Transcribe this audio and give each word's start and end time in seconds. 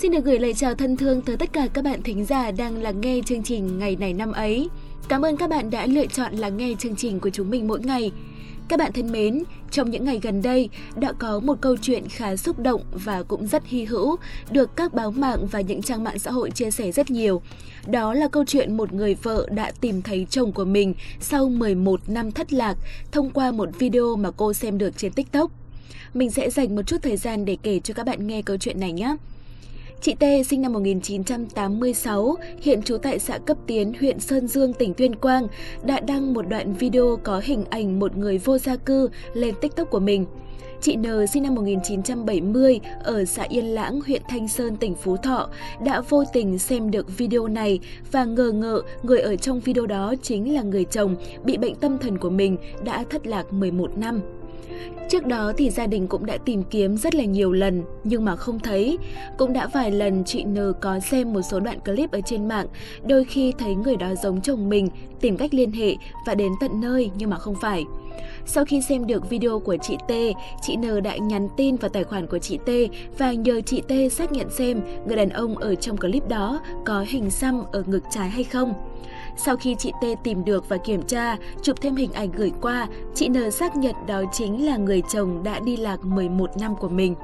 Xin 0.00 0.12
được 0.12 0.24
gửi 0.24 0.38
lời 0.38 0.54
chào 0.54 0.74
thân 0.74 0.96
thương 0.96 1.22
tới 1.22 1.36
tất 1.36 1.52
cả 1.52 1.68
các 1.72 1.84
bạn 1.84 2.02
thính 2.02 2.24
giả 2.24 2.50
đang 2.50 2.82
lắng 2.82 3.00
nghe 3.00 3.20
chương 3.26 3.42
trình 3.42 3.78
ngày 3.78 3.96
này 3.96 4.12
năm 4.12 4.32
ấy. 4.32 4.68
Cảm 5.08 5.24
ơn 5.24 5.36
các 5.36 5.50
bạn 5.50 5.70
đã 5.70 5.86
lựa 5.86 6.06
chọn 6.06 6.34
lắng 6.34 6.56
nghe 6.56 6.74
chương 6.78 6.96
trình 6.96 7.20
của 7.20 7.30
chúng 7.30 7.50
mình 7.50 7.68
mỗi 7.68 7.80
ngày. 7.80 8.12
Các 8.68 8.78
bạn 8.78 8.92
thân 8.92 9.12
mến, 9.12 9.42
trong 9.70 9.90
những 9.90 10.04
ngày 10.04 10.20
gần 10.22 10.42
đây 10.42 10.68
đã 10.96 11.12
có 11.12 11.40
một 11.40 11.54
câu 11.60 11.76
chuyện 11.82 12.08
khá 12.08 12.36
xúc 12.36 12.58
động 12.58 12.82
và 12.92 13.22
cũng 13.22 13.46
rất 13.46 13.66
hy 13.66 13.84
hữu 13.84 14.16
được 14.50 14.76
các 14.76 14.94
báo 14.94 15.10
mạng 15.10 15.46
và 15.46 15.60
những 15.60 15.82
trang 15.82 16.04
mạng 16.04 16.18
xã 16.18 16.30
hội 16.30 16.50
chia 16.50 16.70
sẻ 16.70 16.92
rất 16.92 17.10
nhiều. 17.10 17.42
Đó 17.86 18.14
là 18.14 18.28
câu 18.28 18.44
chuyện 18.44 18.76
một 18.76 18.92
người 18.92 19.14
vợ 19.14 19.46
đã 19.50 19.72
tìm 19.80 20.02
thấy 20.02 20.26
chồng 20.30 20.52
của 20.52 20.64
mình 20.64 20.94
sau 21.20 21.48
11 21.48 22.00
năm 22.08 22.32
thất 22.32 22.52
lạc 22.52 22.76
thông 23.12 23.30
qua 23.30 23.52
một 23.52 23.68
video 23.78 24.16
mà 24.16 24.30
cô 24.30 24.52
xem 24.52 24.78
được 24.78 24.96
trên 24.96 25.12
TikTok. 25.12 25.50
Mình 26.14 26.30
sẽ 26.30 26.50
dành 26.50 26.76
một 26.76 26.82
chút 26.82 26.96
thời 27.02 27.16
gian 27.16 27.44
để 27.44 27.56
kể 27.62 27.80
cho 27.80 27.94
các 27.94 28.06
bạn 28.06 28.26
nghe 28.26 28.42
câu 28.42 28.56
chuyện 28.56 28.80
này 28.80 28.92
nhé. 28.92 29.16
Chị 30.00 30.14
T 30.14 30.24
sinh 30.46 30.62
năm 30.62 30.72
1986, 30.72 32.36
hiện 32.62 32.82
trú 32.82 32.98
tại 32.98 33.18
xã 33.18 33.38
Cấp 33.38 33.56
Tiến, 33.66 33.92
huyện 34.00 34.20
Sơn 34.20 34.48
Dương, 34.48 34.72
tỉnh 34.72 34.94
Tuyên 34.94 35.14
Quang, 35.14 35.46
đã 35.82 36.00
đăng 36.00 36.34
một 36.34 36.48
đoạn 36.48 36.72
video 36.74 37.18
có 37.22 37.40
hình 37.44 37.64
ảnh 37.70 37.98
một 37.98 38.16
người 38.16 38.38
vô 38.38 38.58
gia 38.58 38.76
cư 38.76 39.08
lên 39.34 39.54
TikTok 39.60 39.90
của 39.90 39.98
mình. 39.98 40.26
Chị 40.80 40.96
N 40.96 41.26
sinh 41.32 41.42
năm 41.42 41.54
1970 41.54 42.80
ở 43.04 43.24
xã 43.24 43.42
Yên 43.42 43.64
Lãng, 43.64 44.00
huyện 44.06 44.22
Thanh 44.28 44.48
Sơn, 44.48 44.76
tỉnh 44.76 44.94
Phú 44.94 45.16
Thọ 45.16 45.48
đã 45.84 46.00
vô 46.00 46.24
tình 46.32 46.58
xem 46.58 46.90
được 46.90 47.18
video 47.18 47.48
này 47.48 47.80
và 48.12 48.24
ngờ 48.24 48.52
ngợ 48.54 48.82
người 49.02 49.20
ở 49.20 49.36
trong 49.36 49.60
video 49.60 49.86
đó 49.86 50.14
chính 50.22 50.54
là 50.54 50.62
người 50.62 50.84
chồng 50.84 51.16
bị 51.44 51.56
bệnh 51.56 51.74
tâm 51.74 51.98
thần 51.98 52.18
của 52.18 52.30
mình 52.30 52.56
đã 52.84 53.04
thất 53.10 53.26
lạc 53.26 53.52
11 53.52 53.98
năm. 53.98 54.37
Trước 55.08 55.26
đó 55.26 55.52
thì 55.56 55.70
gia 55.70 55.86
đình 55.86 56.06
cũng 56.06 56.26
đã 56.26 56.36
tìm 56.36 56.62
kiếm 56.62 56.96
rất 56.96 57.14
là 57.14 57.24
nhiều 57.24 57.52
lần 57.52 57.82
nhưng 58.04 58.24
mà 58.24 58.36
không 58.36 58.58
thấy. 58.58 58.98
Cũng 59.38 59.52
đã 59.52 59.68
vài 59.72 59.90
lần 59.90 60.24
chị 60.24 60.44
N 60.44 60.56
có 60.80 61.00
xem 61.00 61.32
một 61.32 61.42
số 61.42 61.60
đoạn 61.60 61.80
clip 61.80 62.10
ở 62.10 62.20
trên 62.26 62.48
mạng, 62.48 62.66
đôi 63.06 63.24
khi 63.24 63.52
thấy 63.58 63.74
người 63.74 63.96
đó 63.96 64.14
giống 64.22 64.40
chồng 64.40 64.68
mình, 64.68 64.88
tìm 65.20 65.36
cách 65.36 65.54
liên 65.54 65.72
hệ 65.72 65.94
và 66.26 66.34
đến 66.34 66.52
tận 66.60 66.80
nơi 66.80 67.10
nhưng 67.18 67.30
mà 67.30 67.36
không 67.36 67.54
phải. 67.60 67.84
Sau 68.46 68.64
khi 68.64 68.82
xem 68.82 69.06
được 69.06 69.30
video 69.30 69.58
của 69.58 69.76
chị 69.82 69.96
T, 70.08 70.12
chị 70.62 70.76
N 70.76 71.02
đã 71.02 71.16
nhắn 71.16 71.48
tin 71.56 71.76
vào 71.76 71.88
tài 71.88 72.04
khoản 72.04 72.26
của 72.26 72.38
chị 72.38 72.58
T 72.66 72.70
và 73.18 73.32
nhờ 73.32 73.60
chị 73.60 73.82
T 73.88 74.12
xác 74.12 74.32
nhận 74.32 74.50
xem 74.50 74.80
người 75.06 75.16
đàn 75.16 75.28
ông 75.28 75.56
ở 75.56 75.74
trong 75.74 75.96
clip 75.96 76.28
đó 76.28 76.60
có 76.86 77.04
hình 77.08 77.30
xăm 77.30 77.62
ở 77.72 77.82
ngực 77.86 78.02
trái 78.10 78.28
hay 78.28 78.44
không. 78.44 78.74
Sau 79.36 79.56
khi 79.56 79.74
chị 79.78 79.92
T 80.02 80.04
tìm 80.24 80.44
được 80.44 80.68
và 80.68 80.76
kiểm 80.76 81.02
tra, 81.02 81.36
chụp 81.62 81.80
thêm 81.80 81.96
hình 81.96 82.12
ảnh 82.12 82.30
gửi 82.32 82.52
qua, 82.60 82.86
chị 83.14 83.28
N 83.28 83.50
xác 83.50 83.76
nhận 83.76 83.94
đó 84.06 84.22
chính 84.32 84.66
là 84.66 84.76
người 84.76 85.02
chồng 85.12 85.42
đã 85.42 85.60
đi 85.60 85.76
lạc 85.76 86.04
11 86.04 86.50
năm 86.60 86.76
của 86.76 86.88
mình. 86.88 87.14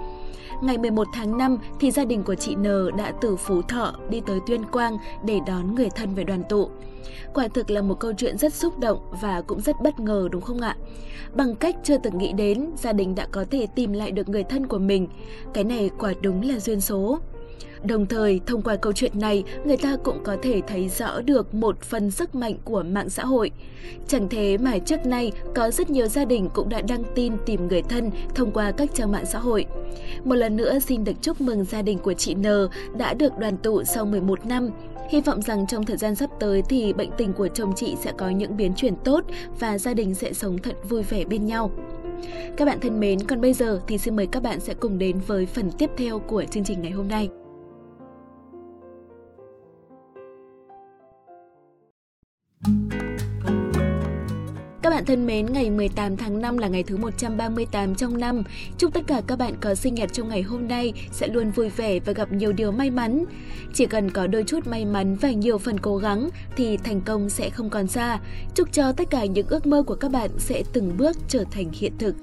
Ngày 0.62 0.78
11 0.78 1.08
tháng 1.12 1.38
5 1.38 1.58
thì 1.80 1.91
gia 1.91 2.05
đình 2.05 2.22
của 2.22 2.34
chị 2.34 2.55
N 2.55 2.97
đã 2.97 3.12
từ 3.20 3.36
Phú 3.36 3.62
Thọ 3.62 3.94
đi 4.10 4.20
tới 4.27 4.41
Tuyên 4.47 4.64
Quang 4.64 4.98
để 5.24 5.41
đón 5.47 5.74
người 5.74 5.88
thân 5.91 6.14
về 6.14 6.24
đoàn 6.24 6.42
tụ. 6.48 6.70
Quả 7.34 7.48
thực 7.48 7.70
là 7.70 7.83
một 7.83 8.00
câu 8.00 8.12
chuyện 8.16 8.38
rất 8.38 8.55
xúc 8.55 8.78
động 8.78 8.98
và 9.20 9.41
cũng 9.41 9.60
rất 9.60 9.77
bất 9.82 10.00
ngờ 10.00 10.28
đúng 10.32 10.42
không 10.42 10.60
ạ? 10.60 10.77
Bằng 11.34 11.55
cách 11.55 11.77
chưa 11.82 11.98
từng 11.98 12.19
nghĩ 12.19 12.32
đến, 12.32 12.70
gia 12.77 12.92
đình 12.92 13.14
đã 13.14 13.27
có 13.30 13.44
thể 13.50 13.66
tìm 13.75 13.92
lại 13.92 14.10
được 14.10 14.28
người 14.28 14.44
thân 14.44 14.66
của 14.66 14.78
mình. 14.78 15.08
Cái 15.55 15.64
này 15.64 15.91
quả 15.98 16.12
đúng 16.22 16.42
là 16.42 16.58
duyên 16.58 16.80
số. 16.80 17.19
Đồng 17.84 18.06
thời, 18.06 18.40
thông 18.46 18.62
qua 18.62 18.77
câu 18.77 18.92
chuyện 18.92 19.12
này, 19.14 19.44
người 19.64 19.77
ta 19.77 19.96
cũng 20.04 20.18
có 20.24 20.36
thể 20.42 20.60
thấy 20.66 20.88
rõ 20.88 21.20
được 21.20 21.54
một 21.54 21.80
phần 21.80 22.10
sức 22.10 22.34
mạnh 22.34 22.54
của 22.64 22.82
mạng 22.82 23.10
xã 23.10 23.24
hội. 23.24 23.50
Chẳng 24.08 24.28
thế 24.28 24.58
mà 24.58 24.78
trước 24.78 25.06
nay 25.06 25.32
có 25.54 25.70
rất 25.70 25.91
nhiều 25.91 26.06
gia 26.06 26.24
đình 26.24 26.48
cũng 26.54 26.68
đã 26.68 26.80
đăng 26.88 27.02
tin 27.14 27.32
tìm 27.46 27.68
người 27.68 27.82
thân 27.82 28.10
thông 28.34 28.50
qua 28.50 28.70
các 28.70 28.94
trang 28.94 29.12
mạng 29.12 29.26
xã 29.26 29.38
hội. 29.38 29.64
Một 30.24 30.34
lần 30.34 30.56
nữa 30.56 30.78
xin 30.78 31.04
được 31.04 31.12
chúc 31.22 31.41
mừng 31.41 31.64
gia 31.64 31.82
đình 31.82 31.98
của 31.98 32.14
chị 32.14 32.34
N 32.34 32.44
đã 32.96 33.14
được 33.14 33.38
đoàn 33.38 33.56
tụ 33.56 33.84
sau 33.84 34.04
11 34.04 34.46
năm. 34.46 34.70
Hy 35.10 35.20
vọng 35.20 35.42
rằng 35.42 35.66
trong 35.66 35.84
thời 35.84 35.96
gian 35.96 36.14
sắp 36.14 36.30
tới 36.41 36.62
thì 36.69 36.92
bệnh 36.92 37.10
tình 37.16 37.32
của 37.32 37.48
chồng 37.48 37.72
chị 37.76 37.97
sẽ 38.00 38.12
có 38.19 38.28
những 38.28 38.56
biến 38.56 38.72
chuyển 38.76 38.97
tốt 38.97 39.25
và 39.60 39.78
gia 39.78 39.94
đình 39.94 40.14
sẽ 40.14 40.32
sống 40.32 40.59
thật 40.59 40.76
vui 40.88 41.03
vẻ 41.03 41.25
bên 41.25 41.47
nhau. 41.47 41.70
Các 42.56 42.64
bạn 42.64 42.80
thân 42.80 43.00
mến, 43.00 43.20
còn 43.20 43.41
bây 43.41 43.53
giờ 43.53 43.80
thì 43.86 43.98
xin 43.98 44.16
mời 44.16 44.26
các 44.26 44.42
bạn 44.42 44.60
sẽ 44.60 44.75
cùng 44.75 44.98
đến 44.98 45.19
với 45.26 45.47
phần 45.47 45.70
tiếp 45.78 45.91
theo 45.97 46.19
của 46.19 46.44
chương 46.50 46.64
trình 46.64 46.82
ngày 46.82 46.91
hôm 46.91 47.09
nay. 47.09 47.28
Các 54.82 54.91
bạn 54.91 55.04
thân 55.04 55.26
mến, 55.26 55.47
ngày 55.47 55.70
18 55.70 56.16
tháng 56.16 56.41
5 56.41 56.58
là 56.58 56.69
ngày 56.69 56.82
thứ 56.82 56.97
138 56.97 57.94
trong 57.94 58.19
năm. 58.19 58.42
Chúc 58.78 58.94
tất 58.94 59.00
cả 59.06 59.22
các 59.26 59.38
bạn 59.38 59.54
có 59.60 59.75
sinh 59.75 59.94
nhật 59.94 60.12
trong 60.12 60.28
ngày 60.28 60.42
hôm 60.42 60.69
nay 60.69 60.92
sẽ 61.12 61.28
luôn 61.28 61.50
vui 61.50 61.69
vẻ 61.69 62.00
và 62.00 62.12
gặp 62.12 62.32
nhiều 62.32 62.53
điều 62.53 62.72
may 62.72 62.91
mắn. 62.91 63.24
Chỉ 63.74 63.86
cần 63.86 64.10
có 64.10 64.26
đôi 64.26 64.44
chút 64.47 64.66
may 64.66 64.84
mắn 64.84 65.16
và 65.16 65.30
nhiều 65.30 65.58
phần 65.58 65.80
cố 65.80 65.97
gắng 65.97 66.28
thì 66.56 66.76
thành 66.76 67.00
công 67.00 67.30
sẽ 67.30 67.50
không 67.50 67.70
còn 67.70 67.86
xa. 67.86 68.19
Chúc 68.54 68.72
cho 68.72 68.92
tất 68.92 69.10
cả 69.10 69.24
những 69.24 69.47
ước 69.48 69.66
mơ 69.66 69.82
của 69.82 69.94
các 69.94 70.10
bạn 70.10 70.30
sẽ 70.38 70.62
từng 70.72 70.97
bước 70.97 71.16
trở 71.28 71.44
thành 71.50 71.70
hiện 71.72 71.92
thực. 71.98 72.14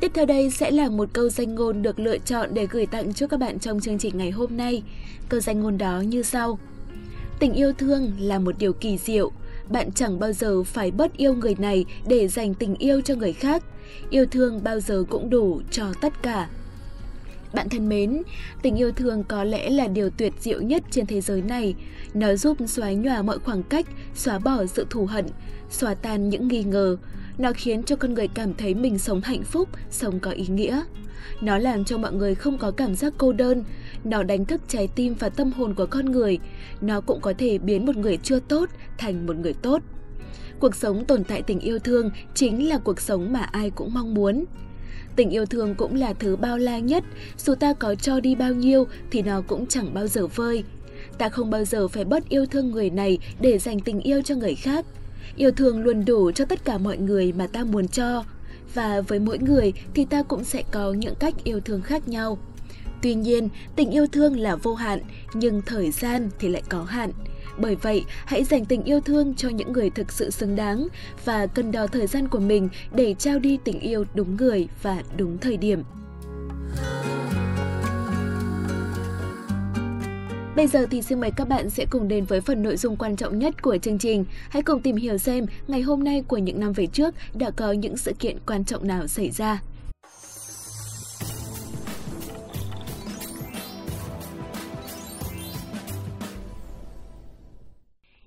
Tiếp 0.00 0.10
theo 0.14 0.26
đây 0.26 0.50
sẽ 0.50 0.70
là 0.70 0.88
một 0.88 1.08
câu 1.12 1.28
danh 1.28 1.54
ngôn 1.54 1.82
được 1.82 1.98
lựa 1.98 2.18
chọn 2.18 2.50
để 2.54 2.66
gửi 2.70 2.86
tặng 2.86 3.14
cho 3.14 3.26
các 3.26 3.40
bạn 3.40 3.58
trong 3.58 3.80
chương 3.80 3.98
trình 3.98 4.18
ngày 4.18 4.30
hôm 4.30 4.56
nay. 4.56 4.82
Câu 5.28 5.40
danh 5.40 5.60
ngôn 5.60 5.78
đó 5.78 6.00
như 6.00 6.22
sau. 6.22 6.58
Tình 7.38 7.52
yêu 7.52 7.72
thương 7.72 8.12
là 8.18 8.38
một 8.38 8.58
điều 8.58 8.72
kỳ 8.72 8.98
diệu. 8.98 9.32
Bạn 9.68 9.92
chẳng 9.92 10.18
bao 10.18 10.32
giờ 10.32 10.62
phải 10.62 10.90
bớt 10.90 11.16
yêu 11.16 11.34
người 11.34 11.54
này 11.58 11.84
để 12.06 12.28
dành 12.28 12.54
tình 12.54 12.74
yêu 12.74 13.00
cho 13.00 13.14
người 13.14 13.32
khác. 13.32 13.64
Yêu 14.10 14.26
thương 14.26 14.64
bao 14.64 14.80
giờ 14.80 15.04
cũng 15.10 15.30
đủ 15.30 15.60
cho 15.70 15.92
tất 16.00 16.22
cả. 16.22 16.48
Bạn 17.54 17.68
thân 17.68 17.88
mến, 17.88 18.22
tình 18.62 18.76
yêu 18.76 18.92
thương 18.92 19.24
có 19.24 19.44
lẽ 19.44 19.70
là 19.70 19.86
điều 19.86 20.10
tuyệt 20.10 20.32
diệu 20.40 20.62
nhất 20.62 20.82
trên 20.90 21.06
thế 21.06 21.20
giới 21.20 21.42
này. 21.42 21.74
Nó 22.14 22.34
giúp 22.34 22.56
xóa 22.66 22.92
nhòa 22.92 23.22
mọi 23.22 23.38
khoảng 23.38 23.62
cách, 23.62 23.86
xóa 24.14 24.38
bỏ 24.38 24.66
sự 24.66 24.86
thù 24.90 25.06
hận, 25.06 25.26
xóa 25.70 25.94
tan 25.94 26.28
những 26.28 26.48
nghi 26.48 26.62
ngờ. 26.62 26.96
Nó 27.38 27.52
khiến 27.54 27.82
cho 27.82 27.96
con 27.96 28.14
người 28.14 28.28
cảm 28.28 28.54
thấy 28.54 28.74
mình 28.74 28.98
sống 28.98 29.20
hạnh 29.20 29.42
phúc, 29.42 29.68
sống 29.90 30.20
có 30.20 30.30
ý 30.30 30.46
nghĩa. 30.46 30.82
Nó 31.40 31.58
làm 31.58 31.84
cho 31.84 31.98
mọi 31.98 32.12
người 32.12 32.34
không 32.34 32.58
có 32.58 32.70
cảm 32.70 32.94
giác 32.94 33.12
cô 33.18 33.32
đơn. 33.32 33.64
Nó 34.04 34.22
đánh 34.22 34.44
thức 34.44 34.60
trái 34.68 34.88
tim 34.88 35.14
và 35.14 35.28
tâm 35.28 35.52
hồn 35.52 35.74
của 35.74 35.86
con 35.86 36.12
người. 36.12 36.38
Nó 36.80 37.00
cũng 37.00 37.20
có 37.20 37.32
thể 37.38 37.58
biến 37.58 37.86
một 37.86 37.96
người 37.96 38.18
chưa 38.22 38.38
tốt 38.40 38.68
thành 38.98 39.26
một 39.26 39.36
người 39.36 39.52
tốt. 39.52 39.82
Cuộc 40.58 40.74
sống 40.74 41.04
tồn 41.04 41.24
tại 41.24 41.42
tình 41.42 41.60
yêu 41.60 41.78
thương 41.78 42.10
chính 42.34 42.68
là 42.68 42.78
cuộc 42.78 43.00
sống 43.00 43.32
mà 43.32 43.40
ai 43.40 43.70
cũng 43.70 43.94
mong 43.94 44.14
muốn. 44.14 44.44
Tình 45.16 45.30
yêu 45.30 45.46
thương 45.46 45.74
cũng 45.74 45.94
là 45.94 46.12
thứ 46.12 46.36
bao 46.36 46.58
la 46.58 46.78
nhất, 46.78 47.04
dù 47.38 47.54
ta 47.54 47.72
có 47.72 47.94
cho 47.94 48.20
đi 48.20 48.34
bao 48.34 48.54
nhiêu 48.54 48.86
thì 49.10 49.22
nó 49.22 49.40
cũng 49.40 49.66
chẳng 49.66 49.94
bao 49.94 50.06
giờ 50.06 50.26
vơi. 50.26 50.64
Ta 51.18 51.28
không 51.28 51.50
bao 51.50 51.64
giờ 51.64 51.88
phải 51.88 52.04
bớt 52.04 52.28
yêu 52.28 52.46
thương 52.46 52.70
người 52.70 52.90
này 52.90 53.18
để 53.40 53.58
dành 53.58 53.80
tình 53.80 54.00
yêu 54.00 54.22
cho 54.22 54.34
người 54.34 54.54
khác. 54.54 54.86
Yêu 55.36 55.50
thương 55.50 55.84
luôn 55.84 56.04
đủ 56.04 56.30
cho 56.32 56.44
tất 56.44 56.64
cả 56.64 56.78
mọi 56.78 56.98
người 56.98 57.32
mà 57.32 57.46
ta 57.46 57.64
muốn 57.64 57.88
cho. 57.88 58.24
Và 58.74 59.00
với 59.00 59.18
mỗi 59.18 59.38
người 59.38 59.72
thì 59.94 60.04
ta 60.04 60.22
cũng 60.22 60.44
sẽ 60.44 60.62
có 60.70 60.92
những 60.92 61.14
cách 61.14 61.34
yêu 61.44 61.60
thương 61.60 61.82
khác 61.82 62.08
nhau. 62.08 62.38
Tuy 63.02 63.14
nhiên, 63.14 63.48
tình 63.76 63.90
yêu 63.90 64.06
thương 64.06 64.38
là 64.38 64.56
vô 64.56 64.74
hạn, 64.74 65.00
nhưng 65.34 65.62
thời 65.62 65.90
gian 65.90 66.30
thì 66.38 66.48
lại 66.48 66.62
có 66.68 66.82
hạn. 66.82 67.10
Bởi 67.58 67.76
vậy, 67.76 68.04
hãy 68.24 68.44
dành 68.44 68.64
tình 68.64 68.84
yêu 68.84 69.00
thương 69.00 69.34
cho 69.34 69.48
những 69.48 69.72
người 69.72 69.90
thực 69.90 70.12
sự 70.12 70.30
xứng 70.30 70.56
đáng 70.56 70.86
và 71.24 71.46
cân 71.46 71.72
đo 71.72 71.86
thời 71.86 72.06
gian 72.06 72.28
của 72.28 72.38
mình 72.38 72.68
để 72.92 73.14
trao 73.14 73.38
đi 73.38 73.58
tình 73.64 73.80
yêu 73.80 74.04
đúng 74.14 74.36
người 74.36 74.68
và 74.82 75.02
đúng 75.16 75.38
thời 75.38 75.56
điểm. 75.56 75.82
Bây 80.56 80.66
giờ 80.66 80.86
thì 80.90 81.02
xin 81.02 81.20
mời 81.20 81.30
các 81.36 81.48
bạn 81.48 81.70
sẽ 81.70 81.86
cùng 81.90 82.08
đến 82.08 82.24
với 82.24 82.40
phần 82.40 82.62
nội 82.62 82.76
dung 82.76 82.96
quan 82.96 83.16
trọng 83.16 83.38
nhất 83.38 83.62
của 83.62 83.78
chương 83.78 83.98
trình. 83.98 84.24
Hãy 84.50 84.62
cùng 84.62 84.80
tìm 84.80 84.96
hiểu 84.96 85.18
xem 85.18 85.46
ngày 85.68 85.80
hôm 85.80 86.04
nay 86.04 86.22
của 86.28 86.38
những 86.38 86.60
năm 86.60 86.72
về 86.72 86.86
trước 86.86 87.14
đã 87.34 87.50
có 87.56 87.72
những 87.72 87.96
sự 87.96 88.12
kiện 88.18 88.36
quan 88.46 88.64
trọng 88.64 88.86
nào 88.86 89.06
xảy 89.06 89.30
ra. 89.30 89.60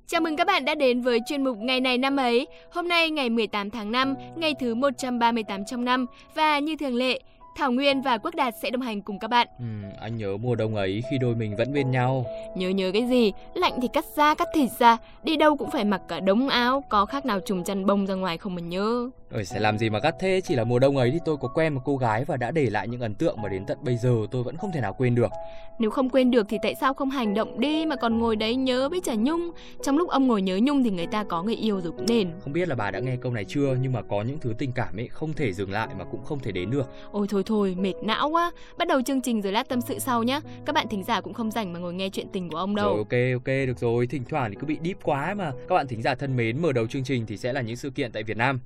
Chào 0.07 0.21
mừng 0.21 0.37
các 0.37 0.47
bạn 0.47 0.65
đã 0.65 0.75
đến 0.75 1.01
với 1.01 1.19
chuyên 1.27 1.43
mục 1.43 1.57
Ngày 1.57 1.81
này 1.81 1.97
năm 1.97 2.17
ấy. 2.17 2.47
Hôm 2.71 2.87
nay 2.87 3.09
ngày 3.09 3.29
18 3.29 3.69
tháng 3.69 3.91
5, 3.91 4.15
ngày 4.35 4.53
thứ 4.59 4.75
138 4.75 5.65
trong 5.65 5.85
năm 5.85 6.05
và 6.35 6.59
như 6.59 6.75
thường 6.75 6.95
lệ, 6.95 7.19
Thảo 7.57 7.71
Nguyên 7.71 8.01
và 8.01 8.17
Quốc 8.17 8.35
Đạt 8.35 8.53
sẽ 8.61 8.69
đồng 8.69 8.81
hành 8.81 9.01
cùng 9.01 9.19
các 9.19 9.27
bạn. 9.27 9.47
Ừ, 9.59 9.65
anh 10.01 10.17
nhớ 10.17 10.37
mùa 10.37 10.55
đông 10.55 10.75
ấy 10.75 11.03
khi 11.11 11.17
đôi 11.17 11.35
mình 11.35 11.55
vẫn 11.55 11.73
bên 11.73 11.91
nhau. 11.91 12.25
Nhớ 12.55 12.69
nhớ 12.69 12.91
cái 12.93 13.07
gì? 13.07 13.31
Lạnh 13.53 13.73
thì 13.81 13.87
cắt 13.93 14.05
da, 14.15 14.35
cắt 14.35 14.47
thịt 14.53 14.69
ra, 14.79 14.97
đi 15.23 15.37
đâu 15.37 15.57
cũng 15.57 15.71
phải 15.71 15.85
mặc 15.85 16.01
cả 16.07 16.19
đống 16.19 16.49
áo, 16.49 16.83
có 16.89 17.05
khác 17.05 17.25
nào 17.25 17.39
trùng 17.39 17.63
chăn 17.63 17.85
bông 17.85 18.05
ra 18.05 18.15
ngoài 18.15 18.37
không 18.37 18.55
mà 18.55 18.61
nhớ. 18.61 19.09
Ơi, 19.31 19.45
sẽ 19.45 19.59
làm 19.59 19.77
gì 19.77 19.89
mà 19.89 19.99
gắt 19.99 20.15
thế, 20.19 20.41
chỉ 20.43 20.55
là 20.55 20.63
mùa 20.63 20.79
đông 20.79 20.97
ấy 20.97 21.11
thì 21.11 21.19
tôi 21.25 21.37
có 21.37 21.47
quen 21.47 21.73
một 21.73 21.81
cô 21.85 21.97
gái 21.97 22.25
và 22.25 22.37
đã 22.37 22.51
để 22.51 22.69
lại 22.69 22.87
những 22.87 23.01
ấn 23.01 23.15
tượng 23.15 23.41
mà 23.41 23.49
đến 23.49 23.65
tận 23.65 23.77
bây 23.81 23.97
giờ 23.97 24.15
tôi 24.31 24.43
vẫn 24.43 24.57
không 24.57 24.71
thể 24.73 24.81
nào 24.81 24.93
quên 24.93 25.15
được. 25.15 25.31
Nếu 25.79 25.89
không 25.89 26.09
quên 26.09 26.31
được 26.31 26.45
thì 26.49 26.57
tại 26.63 26.75
sao 26.81 26.93
không 26.93 27.09
hành 27.09 27.33
động 27.33 27.59
đi 27.59 27.85
mà 27.85 27.95
còn 27.95 28.19
ngồi 28.19 28.35
đấy 28.35 28.55
nhớ 28.55 28.89
với 28.89 29.01
Trả 29.03 29.13
Nhung? 29.15 29.51
Trong 29.83 29.97
lúc 29.97 30.09
ông 30.09 30.27
ngồi 30.27 30.41
nhớ 30.41 30.59
Nhung 30.61 30.83
thì 30.83 30.89
người 30.89 31.07
ta 31.07 31.23
có 31.23 31.43
người 31.43 31.55
yêu 31.55 31.81
rồi 31.81 31.91
cũng 31.97 32.05
nên. 32.07 32.31
Không 32.39 32.53
biết 32.53 32.67
là 32.67 32.75
bà 32.75 32.91
đã 32.91 32.99
nghe 32.99 33.15
câu 33.21 33.31
này 33.31 33.45
chưa 33.47 33.77
nhưng 33.81 33.93
mà 33.93 34.01
có 34.01 34.21
những 34.21 34.39
thứ 34.39 34.53
tình 34.57 34.71
cảm 34.71 34.99
ấy 34.99 35.07
không 35.07 35.33
thể 35.33 35.53
dừng 35.53 35.71
lại 35.71 35.87
mà 35.97 36.05
cũng 36.11 36.23
không 36.23 36.39
thể 36.39 36.51
đến 36.51 36.71
được. 36.71 36.89
Ôi 37.11 37.27
thôi 37.29 37.43
thôi, 37.45 37.75
mệt 37.79 37.93
não 38.03 38.29
quá. 38.29 38.51
Bắt 38.77 38.87
đầu 38.87 39.01
chương 39.01 39.21
trình 39.21 39.41
rồi 39.41 39.51
lát 39.51 39.69
tâm 39.69 39.81
sự 39.81 39.99
sau 39.99 40.23
nhá. 40.23 40.41
Các 40.65 40.73
bạn 40.73 40.87
thính 40.89 41.03
giả 41.03 41.21
cũng 41.21 41.33
không 41.33 41.51
rảnh 41.51 41.73
mà 41.73 41.79
ngồi 41.79 41.93
nghe 41.93 42.09
chuyện 42.09 42.27
tình 42.33 42.49
của 42.49 42.57
ông 42.57 42.75
đâu. 42.75 42.87
Rồi 42.87 42.97
ok 42.97 43.43
ok 43.45 43.67
được 43.67 43.79
rồi, 43.79 44.07
thỉnh 44.07 44.23
thoảng 44.29 44.51
thì 44.51 44.57
cứ 44.59 44.67
bị 44.67 44.77
deep 44.83 44.97
quá 45.03 45.33
mà. 45.33 45.51
Các 45.67 45.75
bạn 45.75 45.87
thính 45.87 46.01
giả 46.01 46.15
thân 46.15 46.35
mến, 46.35 46.61
mở 46.61 46.71
đầu 46.71 46.87
chương 46.87 47.03
trình 47.03 47.25
thì 47.25 47.37
sẽ 47.37 47.53
là 47.53 47.61
những 47.61 47.75
sự 47.75 47.89
kiện 47.89 48.11
tại 48.11 48.23
Việt 48.23 48.37
Nam. 48.37 48.59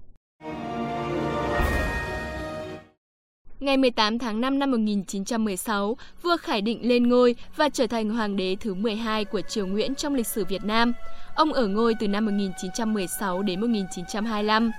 Ngày 3.62 3.78
18 3.78 4.20
tháng 4.20 4.42
5 4.42 4.60
năm 4.60 4.72
1916, 4.72 5.98
vua 6.22 6.38
Khải 6.38 6.62
Định 6.62 6.80
lên 6.90 7.10
ngôi 7.10 7.36
và 7.56 7.70
trở 7.70 7.88
thành 7.88 8.10
hoàng 8.10 8.36
đế 8.36 8.56
thứ 8.60 8.74
12 8.74 9.26
của 9.26 9.42
triều 9.42 9.68
Nguyễn 9.68 9.96
trong 9.96 10.16
lịch 10.16 10.28
sử 10.28 10.46
Việt 10.46 10.64
Nam. 10.64 10.94
Ông 11.36 11.54
ở 11.54 11.68
ngôi 11.68 11.96
từ 12.00 12.08
năm 12.08 12.26
1916 12.26 13.42
đến 13.42 13.62
1925. 13.62 14.72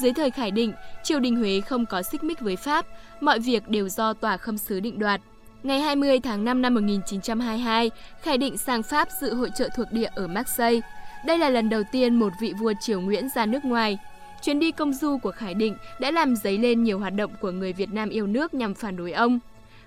Dưới 0.00 0.12
thời 0.12 0.30
Khải 0.30 0.50
Định, 0.50 0.72
triều 1.02 1.20
đình 1.20 1.36
Huế 1.36 1.60
không 1.60 1.86
có 1.86 2.02
xích 2.02 2.24
mích 2.24 2.40
với 2.40 2.56
Pháp, 2.56 2.86
mọi 3.20 3.38
việc 3.38 3.68
đều 3.68 3.88
do 3.88 4.12
tòa 4.12 4.36
khâm 4.36 4.58
sứ 4.58 4.80
định 4.80 4.98
đoạt. 4.98 5.20
Ngày 5.62 5.80
20 5.80 6.20
tháng 6.20 6.44
5 6.44 6.62
năm 6.62 6.74
1922, 6.74 7.90
Khải 8.22 8.38
Định 8.38 8.58
sang 8.58 8.82
Pháp 8.82 9.08
dự 9.20 9.34
hội 9.34 9.50
trợ 9.58 9.68
thuộc 9.76 9.86
địa 9.92 10.10
ở 10.14 10.26
Marseille. 10.26 10.80
Đây 11.26 11.38
là 11.38 11.50
lần 11.50 11.68
đầu 11.68 11.82
tiên 11.92 12.14
một 12.14 12.32
vị 12.40 12.52
vua 12.60 12.72
triều 12.80 13.00
Nguyễn 13.00 13.28
ra 13.34 13.46
nước 13.46 13.64
ngoài. 13.64 13.98
Chuyến 14.44 14.58
đi 14.58 14.72
công 14.72 14.92
du 14.92 15.18
của 15.18 15.30
Khải 15.30 15.54
Định 15.54 15.74
đã 16.00 16.10
làm 16.10 16.36
dấy 16.36 16.58
lên 16.58 16.82
nhiều 16.82 16.98
hoạt 16.98 17.14
động 17.14 17.30
của 17.40 17.50
người 17.50 17.72
Việt 17.72 17.92
Nam 17.92 18.08
yêu 18.08 18.26
nước 18.26 18.54
nhằm 18.54 18.74
phản 18.74 18.96
đối 18.96 19.12
ông. 19.12 19.38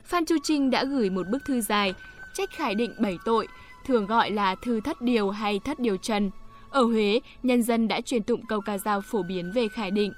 Phan 0.04 0.26
Chu 0.26 0.36
Trinh 0.44 0.70
đã 0.70 0.84
gửi 0.84 1.10
một 1.10 1.28
bức 1.28 1.46
thư 1.46 1.62
dài 1.62 1.94
trách 2.34 2.50
Khải 2.52 2.76
Định 2.76 2.92
bảy 3.00 3.18
tội, 3.26 3.48
thường 3.86 4.06
gọi 4.06 4.32
là 4.32 4.56
thư 4.56 4.82
thất 4.82 5.02
điều 5.02 5.30
hay 5.30 5.60
thất 5.60 5.80
điều 5.80 5.98
trần. 5.98 6.32
Ở 6.70 6.84
Huế, 6.84 7.20
nhân 7.44 7.64
dân 7.64 7.88
đã 7.88 8.02
truyền 8.02 8.24
tụng 8.24 8.46
câu 8.46 8.62
ca 8.62 8.78
dao 8.78 9.02
phổ 9.02 9.24
biến 9.24 9.52
về 9.52 9.68
Khải 9.68 9.92
Định. 9.92 10.14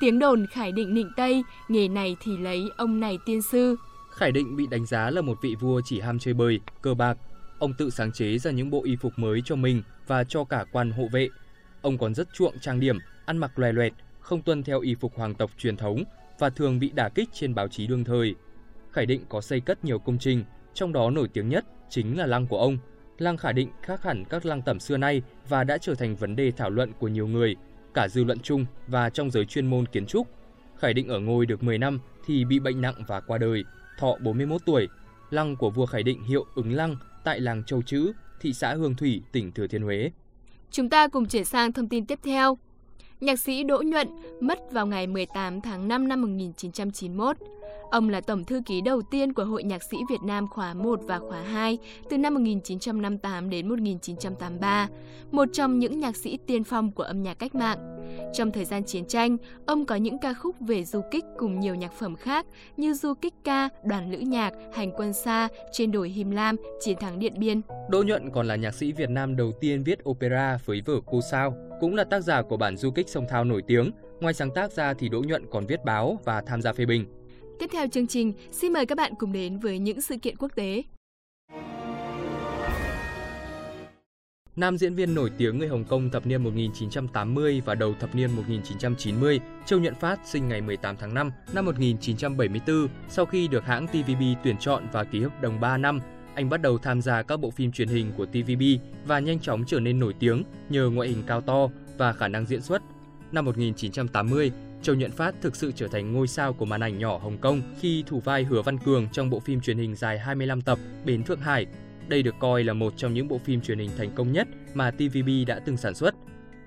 Tiếng 0.00 0.18
đồn 0.18 0.46
Khải 0.46 0.72
Định 0.72 0.94
nịnh 0.94 1.10
Tây, 1.16 1.42
nghề 1.68 1.88
này 1.88 2.16
thì 2.20 2.36
lấy 2.36 2.70
ông 2.76 3.00
này 3.00 3.18
tiên 3.26 3.42
sư. 3.42 3.76
Khải 4.10 4.32
Định 4.32 4.56
bị 4.56 4.66
đánh 4.70 4.86
giá 4.86 5.10
là 5.10 5.20
một 5.20 5.38
vị 5.42 5.54
vua 5.60 5.80
chỉ 5.84 6.00
ham 6.00 6.18
chơi 6.18 6.34
bời, 6.34 6.60
cờ 6.82 6.94
bạc. 6.94 7.18
Ông 7.58 7.72
tự 7.78 7.90
sáng 7.90 8.12
chế 8.12 8.38
ra 8.38 8.50
những 8.50 8.70
bộ 8.70 8.82
y 8.84 8.96
phục 8.96 9.12
mới 9.16 9.42
cho 9.44 9.56
mình 9.56 9.82
và 10.06 10.24
cho 10.24 10.44
cả 10.44 10.64
quan 10.72 10.90
hộ 10.90 11.08
vệ. 11.12 11.28
Ông 11.82 11.98
còn 11.98 12.14
rất 12.14 12.28
chuộng 12.34 12.58
trang 12.60 12.80
điểm, 12.80 12.98
ăn 13.28 13.38
mặc 13.38 13.58
loè 13.58 13.72
loẹt, 13.72 13.92
không 14.20 14.42
tuân 14.42 14.62
theo 14.62 14.80
y 14.80 14.94
phục 14.94 15.16
hoàng 15.16 15.34
tộc 15.34 15.50
truyền 15.58 15.76
thống 15.76 16.04
và 16.38 16.50
thường 16.50 16.78
bị 16.78 16.90
đả 16.94 17.08
kích 17.08 17.28
trên 17.32 17.54
báo 17.54 17.68
chí 17.68 17.86
đương 17.86 18.04
thời. 18.04 18.34
Khải 18.92 19.06
Định 19.06 19.24
có 19.28 19.40
xây 19.40 19.60
cất 19.60 19.84
nhiều 19.84 19.98
công 19.98 20.18
trình, 20.18 20.44
trong 20.74 20.92
đó 20.92 21.10
nổi 21.10 21.28
tiếng 21.28 21.48
nhất 21.48 21.64
chính 21.90 22.18
là 22.18 22.26
lăng 22.26 22.46
của 22.46 22.58
ông. 22.58 22.78
Lăng 23.18 23.36
Khải 23.36 23.52
Định 23.52 23.70
khác 23.82 24.02
hẳn 24.02 24.24
các 24.24 24.46
lăng 24.46 24.62
tẩm 24.62 24.80
xưa 24.80 24.96
nay 24.96 25.22
và 25.48 25.64
đã 25.64 25.78
trở 25.78 25.94
thành 25.94 26.16
vấn 26.16 26.36
đề 26.36 26.50
thảo 26.50 26.70
luận 26.70 26.92
của 26.98 27.08
nhiều 27.08 27.26
người, 27.26 27.56
cả 27.94 28.08
dư 28.08 28.24
luận 28.24 28.38
chung 28.38 28.66
và 28.86 29.10
trong 29.10 29.30
giới 29.30 29.44
chuyên 29.44 29.66
môn 29.66 29.86
kiến 29.86 30.06
trúc. 30.06 30.28
Khải 30.78 30.94
Định 30.94 31.08
ở 31.08 31.20
ngôi 31.20 31.46
được 31.46 31.62
10 31.62 31.78
năm 31.78 32.00
thì 32.26 32.44
bị 32.44 32.58
bệnh 32.58 32.80
nặng 32.80 32.94
và 33.06 33.20
qua 33.20 33.38
đời, 33.38 33.64
thọ 33.98 34.16
41 34.22 34.60
tuổi. 34.66 34.88
Lăng 35.30 35.56
của 35.56 35.70
vua 35.70 35.86
Khải 35.86 36.02
Định 36.02 36.22
hiệu 36.24 36.46
ứng 36.54 36.72
lăng 36.72 36.96
tại 37.24 37.40
làng 37.40 37.64
Châu 37.64 37.82
Chữ, 37.82 38.12
thị 38.40 38.52
xã 38.52 38.74
Hương 38.74 38.94
Thủy, 38.94 39.22
tỉnh 39.32 39.52
Thừa 39.52 39.66
Thiên 39.66 39.82
Huế. 39.82 40.10
Chúng 40.70 40.90
ta 40.90 41.08
cùng 41.08 41.26
chuyển 41.26 41.44
sang 41.44 41.72
thông 41.72 41.88
tin 41.88 42.06
tiếp 42.06 42.18
theo. 42.22 42.58
Nhạc 43.20 43.38
sĩ 43.38 43.64
Đỗ 43.64 43.82
Nhuận 43.82 44.08
mất 44.40 44.72
vào 44.72 44.86
ngày 44.86 45.06
18 45.06 45.60
tháng 45.60 45.88
5 45.88 46.08
năm 46.08 46.22
1991. 46.22 47.36
Ông 47.90 48.08
là 48.08 48.20
tổng 48.20 48.44
thư 48.44 48.60
ký 48.66 48.80
đầu 48.80 49.02
tiên 49.02 49.32
của 49.32 49.44
Hội 49.44 49.62
Nhạc 49.62 49.82
sĩ 49.82 49.96
Việt 50.10 50.22
Nam 50.22 50.48
khóa 50.48 50.74
1 50.74 51.00
và 51.02 51.18
khóa 51.18 51.42
2 51.42 51.78
từ 52.10 52.18
năm 52.18 52.34
1958 52.34 53.50
đến 53.50 53.68
1983, 53.68 54.88
một 55.30 55.48
trong 55.52 55.78
những 55.78 56.00
nhạc 56.00 56.16
sĩ 56.16 56.38
tiên 56.46 56.64
phong 56.64 56.92
của 56.92 57.02
âm 57.02 57.22
nhạc 57.22 57.34
cách 57.34 57.54
mạng. 57.54 57.78
Trong 58.32 58.52
thời 58.52 58.64
gian 58.64 58.84
chiến 58.84 59.04
tranh, 59.04 59.36
ông 59.66 59.86
có 59.86 59.94
những 59.96 60.18
ca 60.18 60.34
khúc 60.34 60.56
về 60.60 60.84
du 60.84 61.00
kích 61.10 61.24
cùng 61.38 61.60
nhiều 61.60 61.74
nhạc 61.74 61.92
phẩm 61.92 62.16
khác 62.16 62.46
như 62.76 62.94
Du 62.94 63.14
kích 63.14 63.34
ca, 63.44 63.68
Đoàn 63.84 64.12
lữ 64.12 64.18
nhạc, 64.18 64.52
Hành 64.72 64.92
quân 64.96 65.12
xa, 65.12 65.48
Trên 65.72 65.92
đồi 65.92 66.08
Him 66.08 66.30
Lam, 66.30 66.56
Chiến 66.80 66.96
thắng 67.00 67.18
Điện 67.18 67.34
Biên. 67.38 67.60
Đỗ 67.90 68.02
Nhuận 68.02 68.30
còn 68.30 68.46
là 68.46 68.56
nhạc 68.56 68.74
sĩ 68.74 68.92
Việt 68.92 69.10
Nam 69.10 69.36
đầu 69.36 69.52
tiên 69.60 69.82
viết 69.82 70.08
opera 70.08 70.58
với 70.64 70.82
vở 70.86 71.00
Cô 71.06 71.20
Sao, 71.30 71.54
cũng 71.80 71.94
là 71.94 72.04
tác 72.04 72.20
giả 72.20 72.42
của 72.42 72.56
bản 72.56 72.76
du 72.76 72.90
kích 72.90 73.08
sông 73.08 73.26
Thao 73.28 73.44
nổi 73.44 73.62
tiếng. 73.66 73.90
Ngoài 74.20 74.34
sáng 74.34 74.50
tác 74.54 74.72
ra 74.72 74.94
thì 74.94 75.08
Đỗ 75.08 75.22
Nhuận 75.26 75.46
còn 75.50 75.66
viết 75.66 75.84
báo 75.84 76.18
và 76.24 76.42
tham 76.46 76.62
gia 76.62 76.72
phê 76.72 76.86
bình. 76.86 77.04
Tiếp 77.58 77.70
theo 77.72 77.86
chương 77.86 78.06
trình, 78.06 78.32
xin 78.50 78.72
mời 78.72 78.86
các 78.86 78.98
bạn 78.98 79.12
cùng 79.18 79.32
đến 79.32 79.58
với 79.58 79.78
những 79.78 80.00
sự 80.00 80.16
kiện 80.16 80.36
quốc 80.36 80.52
tế. 80.54 80.82
Nam 84.56 84.78
diễn 84.78 84.94
viên 84.94 85.14
nổi 85.14 85.30
tiếng 85.38 85.58
người 85.58 85.68
Hồng 85.68 85.84
Kông 85.84 86.10
thập 86.10 86.26
niên 86.26 86.44
1980 86.44 87.62
và 87.64 87.74
đầu 87.74 87.94
thập 88.00 88.14
niên 88.14 88.30
1990, 88.36 89.40
Châu 89.66 89.80
Nhuận 89.80 89.94
Phát 89.94 90.20
sinh 90.24 90.48
ngày 90.48 90.60
18 90.60 90.96
tháng 90.96 91.14
5 91.14 91.30
năm 91.52 91.64
1974. 91.64 92.88
Sau 93.08 93.26
khi 93.26 93.48
được 93.48 93.64
hãng 93.64 93.86
TVB 93.86 94.22
tuyển 94.44 94.56
chọn 94.60 94.86
và 94.92 95.04
ký 95.04 95.20
hợp 95.20 95.42
đồng 95.42 95.60
3 95.60 95.78
năm, 95.78 96.00
anh 96.34 96.48
bắt 96.48 96.62
đầu 96.62 96.78
tham 96.78 97.02
gia 97.02 97.22
các 97.22 97.36
bộ 97.36 97.50
phim 97.50 97.72
truyền 97.72 97.88
hình 97.88 98.12
của 98.16 98.26
TVB 98.26 98.62
và 99.06 99.18
nhanh 99.18 99.40
chóng 99.40 99.64
trở 99.66 99.80
nên 99.80 99.98
nổi 99.98 100.14
tiếng 100.18 100.42
nhờ 100.68 100.90
ngoại 100.90 101.08
hình 101.08 101.22
cao 101.26 101.40
to 101.40 101.68
và 101.98 102.12
khả 102.12 102.28
năng 102.28 102.46
diễn 102.46 102.60
xuất. 102.60 102.82
Năm 103.32 103.44
1980, 103.44 104.52
Châu 104.82 104.96
Nhuận 104.96 105.10
Phát 105.10 105.34
thực 105.40 105.56
sự 105.56 105.72
trở 105.74 105.88
thành 105.88 106.12
ngôi 106.12 106.28
sao 106.28 106.52
của 106.52 106.64
màn 106.64 106.80
ảnh 106.80 106.98
nhỏ 106.98 107.18
Hồng 107.18 107.38
Kông 107.38 107.62
khi 107.80 108.04
thủ 108.06 108.20
vai 108.20 108.44
Hứa 108.44 108.62
Văn 108.62 108.78
Cường 108.78 109.08
trong 109.12 109.30
bộ 109.30 109.40
phim 109.40 109.60
truyền 109.60 109.78
hình 109.78 109.94
dài 109.94 110.18
25 110.18 110.60
tập 110.60 110.78
Bến 111.04 111.22
Thượng 111.24 111.40
Hải. 111.40 111.66
Đây 112.08 112.22
được 112.22 112.34
coi 112.40 112.64
là 112.64 112.72
một 112.72 112.92
trong 112.96 113.14
những 113.14 113.28
bộ 113.28 113.38
phim 113.38 113.60
truyền 113.60 113.78
hình 113.78 113.90
thành 113.98 114.10
công 114.14 114.32
nhất 114.32 114.48
mà 114.74 114.90
TVB 114.90 115.28
đã 115.46 115.60
từng 115.64 115.76
sản 115.76 115.94
xuất. 115.94 116.14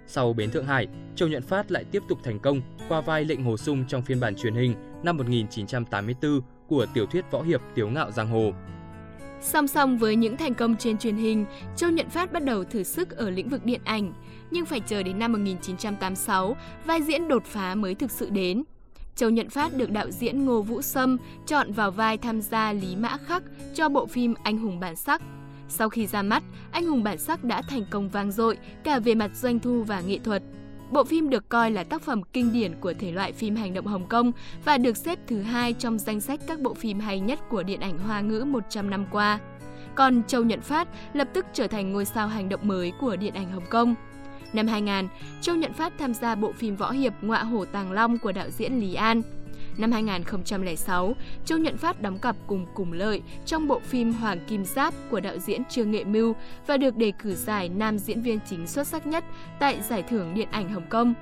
Sau 0.08 0.34
Bến 0.34 0.52
Thượng 0.52 0.66
Hải, 0.66 0.88
Châu 1.16 1.30
Nhuận 1.30 1.44
Phát 1.44 1.72
lại 1.72 1.84
tiếp 1.92 2.04
tục 2.10 2.18
thành 2.24 2.40
công 2.40 2.62
qua 2.90 3.02
vai 3.02 3.26
Lệnh 3.26 3.44
Hồ 3.44 3.58
Sung 3.58 3.86
trong 3.88 4.02
phiên 4.02 4.20
bản 4.20 4.36
truyền 4.36 4.54
hình 4.54 4.76
năm 5.04 5.18
1984 5.18 6.42
của 6.68 6.86
tiểu 6.94 7.06
thuyết 7.06 7.26
võ 7.32 7.42
hiệp 7.42 7.62
Tiếu 7.76 7.90
Ngạo 7.90 8.12
Giang 8.12 8.28
Hồ. 8.28 8.52
Song 9.44 9.68
song 9.68 9.98
với 9.98 10.16
những 10.16 10.38
thành 10.38 10.54
công 10.54 10.76
trên 10.76 10.98
truyền 10.98 11.16
hình, 11.16 11.46
Châu 11.76 11.90
Nhận 11.90 12.10
Phát 12.10 12.32
bắt 12.32 12.44
đầu 12.44 12.64
thử 12.64 12.84
sức 12.84 13.10
ở 13.10 13.30
lĩnh 13.30 13.50
vực 13.50 13.66
điện 13.66 13.82
ảnh, 13.84 14.14
nhưng 14.52 14.66
phải 14.66 14.80
chờ 14.80 15.04
đến 15.04 15.20
năm 15.20 15.32
1986, 15.32 16.56
vai 16.86 17.02
diễn 17.02 17.28
đột 17.28 17.46
phá 17.46 17.76
mới 17.76 17.96
thực 17.96 18.12
sự 18.12 18.30
đến. 18.30 18.64
Châu 19.16 19.30
Nhận 19.30 19.50
Phát 19.50 19.78
được 19.78 19.92
đạo 19.92 20.12
diễn 20.12 20.46
Ngô 20.46 20.62
Vũ 20.62 20.82
Sâm 20.82 21.18
chọn 21.46 21.72
vào 21.72 21.92
vai 21.92 22.18
tham 22.18 22.42
gia 22.42 22.74
Lý 22.74 22.96
Mã 22.96 23.18
Khắc 23.26 23.44
cho 23.74 23.90
bộ 23.90 24.06
phim 24.06 24.34
Anh 24.44 24.58
hùng 24.58 24.80
bản 24.80 24.96
sắc. 24.96 25.22
Sau 25.70 25.90
khi 25.90 26.08
ra 26.08 26.22
mắt, 26.22 26.44
Anh 26.72 26.86
hùng 26.86 27.04
bản 27.04 27.18
sắc 27.18 27.44
đã 27.44 27.62
thành 27.62 27.86
công 27.90 28.10
vang 28.10 28.32
dội 28.32 28.58
cả 28.84 29.00
về 29.00 29.16
mặt 29.16 29.32
doanh 29.36 29.60
thu 29.60 29.84
và 29.84 30.02
nghệ 30.02 30.18
thuật. 30.24 30.44
Bộ 30.92 31.04
phim 31.04 31.30
được 31.30 31.50
coi 31.50 31.72
là 31.72 31.84
tác 31.84 32.02
phẩm 32.02 32.22
kinh 32.34 32.54
điển 32.54 32.74
của 32.80 32.94
thể 32.94 33.12
loại 33.12 33.32
phim 33.32 33.56
hành 33.56 33.74
động 33.74 33.88
Hồng 33.88 34.08
Kông 34.08 34.32
và 34.66 34.78
được 34.78 34.98
xếp 34.98 35.20
thứ 35.28 35.42
hai 35.42 35.74
trong 35.74 36.00
danh 36.00 36.22
sách 36.22 36.40
các 36.48 36.60
bộ 36.60 36.74
phim 36.74 37.00
hay 37.00 37.20
nhất 37.20 37.40
của 37.50 37.64
điện 37.64 37.80
ảnh 37.80 38.00
Hoa 38.00 38.22
ngữ 38.22 38.44
100 38.48 38.90
năm 38.90 39.06
qua. 39.12 39.40
Còn 39.96 40.22
Châu 40.28 40.44
Nhận 40.44 40.62
Phát 40.62 40.88
lập 41.14 41.28
tức 41.34 41.46
trở 41.54 41.68
thành 41.68 41.92
ngôi 41.92 42.06
sao 42.06 42.28
hành 42.28 42.50
động 42.50 42.60
mới 42.64 42.92
của 43.00 43.16
điện 43.16 43.34
ảnh 43.34 43.52
Hồng 43.52 43.66
Kông. 43.70 43.96
Năm 44.54 44.68
2000, 44.68 45.08
Châu 45.42 45.56
Nhận 45.56 45.74
Phát 45.74 45.94
tham 46.00 46.14
gia 46.14 46.36
bộ 46.36 46.52
phim 46.52 46.76
võ 46.76 46.92
hiệp 46.92 47.14
Ngọa 47.22 47.44
Hổ 47.44 47.66
Tàng 47.66 47.92
Long 47.92 48.18
của 48.18 48.32
đạo 48.32 48.50
diễn 48.50 48.80
Lý 48.80 48.94
An. 48.94 49.22
Năm 49.78 49.92
2006, 49.92 51.16
Châu 51.46 51.58
Nhuận 51.58 51.78
Phát 51.78 52.02
đóng 52.02 52.20
cặp 52.20 52.36
cùng 52.48 52.66
Cùng 52.74 52.94
Lợi 52.94 53.22
trong 53.46 53.68
bộ 53.68 53.80
phim 53.80 54.14
Hoàng 54.14 54.40
Kim 54.48 54.66
Giáp 54.66 54.94
của 55.10 55.20
đạo 55.20 55.38
diễn 55.38 55.62
Trương 55.70 55.92
Nghệ 55.92 56.04
Mưu 56.04 56.36
và 56.68 56.78
được 56.78 56.96
đề 56.96 57.12
cử 57.24 57.36
giải 57.36 57.70
nam 57.70 57.98
diễn 57.98 58.22
viên 58.22 58.40
chính 58.50 58.68
xuất 58.68 58.88
sắc 58.88 59.08
nhất 59.08 59.24
tại 59.60 59.82
Giải 59.90 60.04
thưởng 60.10 60.34
Điện 60.36 60.48
ảnh 60.52 60.74
Hồng 60.74 60.88
Kông. 60.90 61.14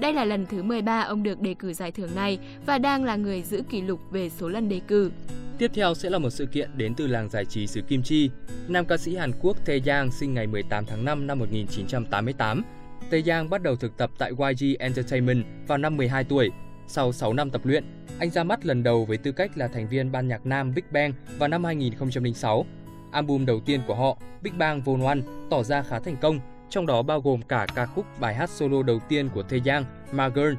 Đây 0.00 0.12
là 0.12 0.24
lần 0.24 0.46
thứ 0.46 0.62
13 0.62 1.00
ông 1.00 1.22
được 1.22 1.40
đề 1.40 1.54
cử 1.54 1.72
giải 1.72 1.92
thưởng 1.92 2.14
này 2.14 2.38
và 2.66 2.78
đang 2.78 3.04
là 3.04 3.16
người 3.16 3.42
giữ 3.42 3.62
kỷ 3.70 3.82
lục 3.82 4.00
về 4.10 4.30
số 4.30 4.48
lần 4.48 4.68
đề 4.68 4.80
cử. 4.88 5.10
Tiếp 5.58 5.70
theo 5.74 5.94
sẽ 5.94 6.10
là 6.10 6.18
một 6.18 6.30
sự 6.30 6.46
kiện 6.46 6.70
đến 6.76 6.94
từ 6.94 7.06
làng 7.06 7.28
giải 7.30 7.44
trí 7.44 7.66
xứ 7.66 7.80
Kim 7.80 8.02
Chi. 8.02 8.30
Nam 8.68 8.84
ca 8.84 8.96
sĩ 8.96 9.16
Hàn 9.16 9.32
Quốc 9.40 9.56
Tae 9.66 9.78
Yang 9.86 10.10
sinh 10.12 10.34
ngày 10.34 10.46
18 10.46 10.84
tháng 10.86 11.04
5 11.04 11.26
năm 11.26 11.38
1988. 11.38 12.62
Tae 13.10 13.20
Yang 13.26 13.50
bắt 13.50 13.62
đầu 13.62 13.76
thực 13.76 13.96
tập 13.96 14.10
tại 14.18 14.30
YG 14.30 14.74
Entertainment 14.78 15.44
vào 15.66 15.78
năm 15.78 15.96
12 15.96 16.24
tuổi. 16.24 16.50
Sau 16.88 17.12
6 17.12 17.32
năm 17.32 17.50
tập 17.50 17.60
luyện, 17.64 17.84
anh 18.18 18.30
ra 18.30 18.44
mắt 18.44 18.66
lần 18.66 18.82
đầu 18.82 19.04
với 19.04 19.16
tư 19.16 19.32
cách 19.32 19.58
là 19.58 19.68
thành 19.68 19.88
viên 19.88 20.12
ban 20.12 20.28
nhạc 20.28 20.46
nam 20.46 20.72
Big 20.74 20.84
Bang 20.92 21.12
vào 21.38 21.48
năm 21.48 21.64
2006. 21.64 22.66
Album 23.12 23.46
đầu 23.46 23.60
tiên 23.60 23.80
của 23.86 23.94
họ, 23.94 24.18
Big 24.42 24.58
Bang 24.58 24.82
Vol 24.82 25.00
1, 25.00 25.14
tỏ 25.50 25.62
ra 25.62 25.82
khá 25.82 26.00
thành 26.00 26.16
công, 26.16 26.40
trong 26.70 26.86
đó 26.86 27.02
bao 27.02 27.20
gồm 27.20 27.42
cả 27.42 27.66
ca 27.74 27.86
khúc 27.86 28.06
bài 28.20 28.34
hát 28.34 28.50
solo 28.50 28.82
đầu 28.82 29.00
tiên 29.08 29.28
của 29.34 29.42
Tae 29.42 29.60
Yang, 29.64 29.84
My 30.12 30.24
Girl. 30.34 30.52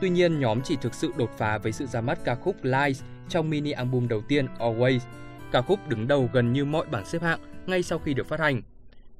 Tuy 0.00 0.10
nhiên, 0.10 0.40
nhóm 0.40 0.60
chỉ 0.64 0.76
thực 0.76 0.94
sự 0.94 1.12
đột 1.16 1.30
phá 1.38 1.58
với 1.58 1.72
sự 1.72 1.86
ra 1.86 2.00
mắt 2.00 2.18
ca 2.24 2.34
khúc 2.34 2.56
Lies 2.62 3.02
trong 3.28 3.50
mini 3.50 3.70
album 3.70 4.08
đầu 4.08 4.20
tiên 4.28 4.46
Always. 4.58 5.00
Ca 5.52 5.62
khúc 5.62 5.88
đứng 5.88 6.08
đầu 6.08 6.30
gần 6.32 6.52
như 6.52 6.64
mọi 6.64 6.86
bảng 6.90 7.06
xếp 7.06 7.22
hạng 7.22 7.40
ngay 7.66 7.82
sau 7.82 7.98
khi 7.98 8.14
được 8.14 8.28
phát 8.28 8.40
hành. 8.40 8.62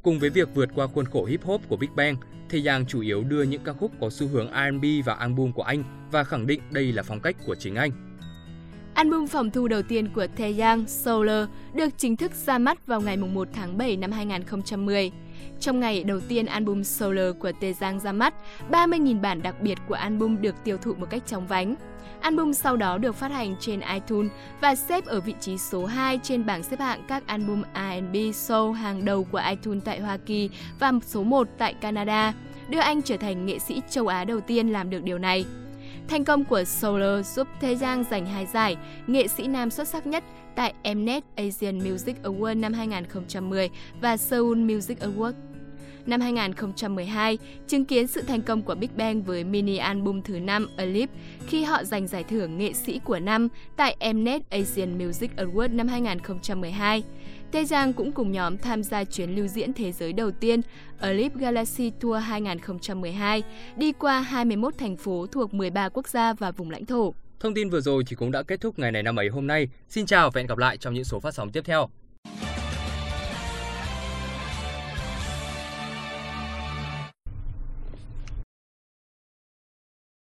Cùng 0.02 0.18
với 0.18 0.30
việc 0.30 0.48
vượt 0.54 0.68
qua 0.74 0.86
khuôn 0.86 1.06
khổ 1.06 1.24
hip 1.24 1.44
hop 1.44 1.68
của 1.68 1.76
Big 1.76 1.96
Bang, 1.96 2.16
thì 2.48 2.66
Yang 2.66 2.86
chủ 2.86 3.00
yếu 3.00 3.24
đưa 3.24 3.42
những 3.42 3.62
ca 3.64 3.72
khúc 3.72 3.90
có 4.00 4.10
xu 4.10 4.26
hướng 4.28 4.46
R&B 4.46 4.84
vào 5.04 5.16
album 5.16 5.52
của 5.52 5.62
anh 5.62 5.84
và 6.10 6.24
khẳng 6.24 6.46
định 6.46 6.60
đây 6.70 6.92
là 6.92 7.02
phong 7.02 7.20
cách 7.20 7.36
của 7.46 7.54
chính 7.54 7.74
anh. 7.74 7.90
Album 8.94 9.26
phòng 9.26 9.50
thu 9.50 9.68
đầu 9.68 9.82
tiên 9.82 10.08
của 10.14 10.26
Taeyang, 10.36 10.88
Solar, 10.88 11.48
được 11.74 11.88
chính 11.96 12.16
thức 12.16 12.32
ra 12.34 12.58
mắt 12.58 12.86
vào 12.86 13.00
ngày 13.00 13.16
1 13.16 13.48
tháng 13.52 13.78
7 13.78 13.96
năm 13.96 14.12
2010. 14.12 15.10
Trong 15.60 15.80
ngày 15.80 16.04
đầu 16.04 16.20
tiên 16.28 16.46
album 16.46 16.82
Solar 16.82 17.34
của 17.38 17.52
Taeyang 17.60 18.00
ra 18.00 18.12
mắt, 18.12 18.34
30.000 18.70 19.20
bản 19.20 19.42
đặc 19.42 19.54
biệt 19.60 19.78
của 19.88 19.94
album 19.94 20.40
được 20.40 20.54
tiêu 20.64 20.76
thụ 20.76 20.94
một 20.94 21.06
cách 21.10 21.22
chóng 21.26 21.46
vánh. 21.46 21.74
Album 22.20 22.52
sau 22.52 22.76
đó 22.76 22.98
được 22.98 23.14
phát 23.14 23.32
hành 23.32 23.56
trên 23.60 23.80
iTunes 23.80 24.32
và 24.60 24.74
xếp 24.74 25.04
ở 25.04 25.20
vị 25.20 25.34
trí 25.40 25.58
số 25.58 25.86
2 25.86 26.20
trên 26.22 26.46
bảng 26.46 26.62
xếp 26.62 26.80
hạng 26.80 27.04
các 27.08 27.26
album 27.26 27.62
R&B 27.74 28.16
soul 28.34 28.76
hàng 28.76 29.04
đầu 29.04 29.24
của 29.24 29.42
iTunes 29.48 29.84
tại 29.84 30.00
Hoa 30.00 30.16
Kỳ 30.16 30.50
và 30.78 30.92
số 31.06 31.22
1 31.22 31.48
tại 31.58 31.74
Canada, 31.74 32.34
đưa 32.68 32.78
anh 32.78 33.02
trở 33.02 33.16
thành 33.16 33.46
nghệ 33.46 33.58
sĩ 33.58 33.82
châu 33.90 34.06
Á 34.06 34.24
đầu 34.24 34.40
tiên 34.40 34.68
làm 34.68 34.90
được 34.90 35.02
điều 35.02 35.18
này. 35.18 35.44
Thành 36.10 36.24
công 36.24 36.44
của 36.44 36.64
Solar 36.64 37.36
giúp 37.36 37.48
Thế 37.60 37.76
Giang 37.76 38.04
giành 38.10 38.26
hai 38.26 38.46
giải 38.46 38.76
nghệ 39.06 39.28
sĩ 39.28 39.46
nam 39.46 39.70
xuất 39.70 39.88
sắc 39.88 40.06
nhất 40.06 40.24
tại 40.56 40.74
Mnet 40.94 41.24
Asian 41.36 41.78
Music 41.78 42.16
Award 42.22 42.60
năm 42.60 42.72
2010 42.72 43.70
và 44.00 44.16
Seoul 44.16 44.56
Music 44.58 44.98
Award. 45.00 45.32
Năm 46.06 46.20
2012, 46.20 47.38
chứng 47.68 47.84
kiến 47.84 48.06
sự 48.06 48.22
thành 48.22 48.42
công 48.42 48.62
của 48.62 48.74
Big 48.74 48.88
Bang 48.96 49.22
với 49.22 49.44
mini 49.44 49.76
album 49.76 50.22
thứ 50.22 50.40
5 50.40 50.68
Alip 50.76 51.10
khi 51.46 51.64
họ 51.64 51.84
giành 51.84 52.06
giải 52.06 52.24
thưởng 52.24 52.58
nghệ 52.58 52.72
sĩ 52.72 53.00
của 53.04 53.18
năm 53.18 53.48
tại 53.76 53.96
Mnet 54.14 54.50
Asian 54.50 54.98
Music 55.04 55.30
Award 55.36 55.76
năm 55.76 55.88
2012. 55.88 57.02
Tê 57.52 57.64
Giang 57.64 57.92
cũng 57.92 58.12
cùng 58.12 58.32
nhóm 58.32 58.58
tham 58.58 58.82
gia 58.82 59.04
chuyến 59.04 59.30
lưu 59.30 59.46
diễn 59.46 59.72
thế 59.72 59.92
giới 59.92 60.12
đầu 60.12 60.30
tiên 60.30 60.60
Alip 60.98 61.36
Galaxy 61.36 61.90
Tour 62.00 62.22
2012, 62.22 63.42
đi 63.76 63.92
qua 63.92 64.20
21 64.20 64.78
thành 64.78 64.96
phố 64.96 65.26
thuộc 65.32 65.54
13 65.54 65.88
quốc 65.88 66.08
gia 66.08 66.32
và 66.32 66.50
vùng 66.50 66.70
lãnh 66.70 66.86
thổ. 66.86 67.14
Thông 67.40 67.54
tin 67.54 67.70
vừa 67.70 67.80
rồi 67.80 68.04
thì 68.06 68.16
cũng 68.16 68.30
đã 68.30 68.42
kết 68.42 68.60
thúc 68.60 68.78
ngày 68.78 68.92
này 68.92 69.02
năm 69.02 69.18
ấy 69.18 69.28
hôm 69.28 69.46
nay. 69.46 69.68
Xin 69.88 70.06
chào 70.06 70.30
và 70.30 70.38
hẹn 70.38 70.46
gặp 70.46 70.58
lại 70.58 70.76
trong 70.76 70.94
những 70.94 71.04
số 71.04 71.20
phát 71.20 71.34
sóng 71.34 71.50
tiếp 71.50 71.62
theo. 71.64 71.88